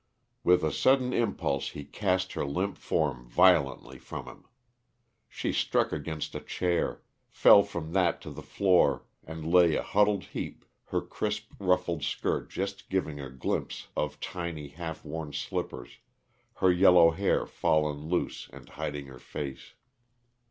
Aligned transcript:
With 0.43 0.63
a 0.63 0.71
sudden 0.73 1.13
impulse 1.13 1.69
he 1.73 1.85
cast 1.85 2.33
her 2.33 2.43
limp 2.43 2.75
form 2.75 3.23
violently 3.27 3.99
from 3.99 4.25
him. 4.25 4.45
She 5.29 5.53
struck 5.53 5.91
against 5.91 6.33
a 6.33 6.39
chair, 6.39 7.03
fell 7.29 7.61
from 7.61 7.93
that 7.93 8.19
to 8.21 8.31
the 8.31 8.41
floor, 8.41 9.05
and 9.23 9.45
lay 9.45 9.75
a 9.75 9.83
huddled 9.83 10.23
heap, 10.23 10.65
her 10.85 11.01
crisp, 11.01 11.51
ruffled 11.59 12.01
skirt 12.03 12.49
just 12.49 12.89
giving 12.89 13.19
a 13.19 13.29
glimpse 13.29 13.89
of 13.95 14.19
tiny, 14.19 14.69
half 14.69 15.05
worn 15.05 15.33
slippers, 15.33 15.99
her 16.55 16.71
yellow 16.71 17.11
hair 17.11 17.45
fallen 17.45 18.09
loose 18.09 18.49
and 18.51 18.69
hiding 18.69 19.05
her 19.05 19.19
face. 19.19 19.75